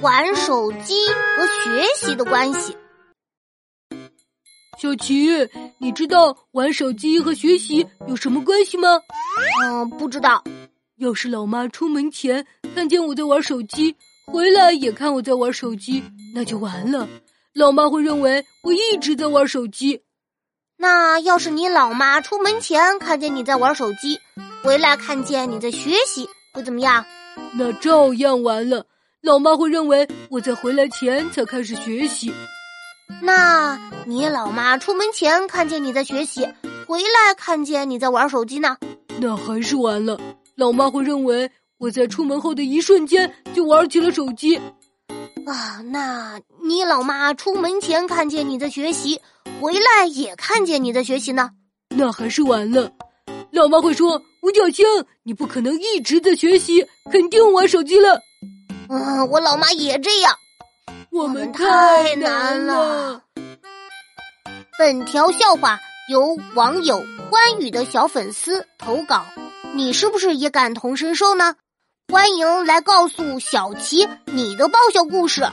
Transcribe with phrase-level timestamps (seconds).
[0.00, 0.94] 玩手机
[1.36, 2.76] 和学习的关系。
[4.78, 5.28] 小琪，
[5.78, 9.00] 你知道玩手机和学习有什么关系吗？
[9.64, 10.44] 嗯，不知道。
[10.98, 17.08] 要是老妈出门前看见我在玩手机，回来也看我在玩手机，那就完了。
[17.52, 20.00] 老妈会认为我一直在玩手机。
[20.76, 24.20] 那要是你老妈出门前看见你在玩手机，
[24.62, 27.04] 回来看见你在学习，会怎么样？
[27.56, 28.86] 那照样完了。
[29.20, 32.32] 老妈会认为我在回来前才开始学习。
[33.20, 33.76] 那
[34.06, 36.48] 你老妈出门前看见你在学习，
[36.86, 38.76] 回来看见你在玩手机呢？
[39.20, 40.18] 那还是完了。
[40.54, 44.56] 老妈会认为我在出门后的一瞬间就玩起了手机。
[45.46, 49.20] 啊，那你老妈出门前看见你在学习，
[49.60, 51.50] 回来也看见你在学习呢？
[51.96, 52.92] 那还是完了。
[53.50, 54.86] 老妈会说：“五角星，
[55.24, 58.20] 你不可能一直在学习，肯定玩手机了。”
[58.90, 60.34] 嗯，我老妈也这样。
[61.10, 63.22] 我们太难了。
[64.78, 69.24] 本条笑话由网友欢宇的小粉丝投稿，
[69.74, 71.56] 你是不是也感同身受呢？
[72.10, 75.46] 欢迎来告诉小琪你的爆笑故事。